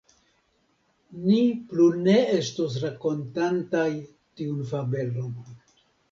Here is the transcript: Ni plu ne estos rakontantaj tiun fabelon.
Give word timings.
Ni 1.25 1.41
plu 1.73 1.83
ne 2.07 2.15
estos 2.37 2.77
rakontantaj 2.83 3.85
tiun 4.41 4.63
fabelon. 4.71 5.37